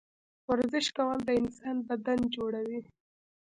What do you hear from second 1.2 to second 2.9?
د انسان بدن جوړوي